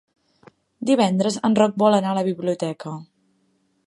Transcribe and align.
Divendres 0.89 1.37
en 1.49 1.57
Roc 1.59 1.77
vol 1.83 1.97
anar 1.99 2.13
a 2.15 2.19
la 2.21 2.25
biblioteca. 2.31 2.95